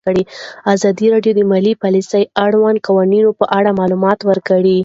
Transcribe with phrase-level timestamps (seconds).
[0.73, 4.77] ازادي راډیو د مالي پالیسي د اړونده قوانینو په اړه معلومات ورکړي.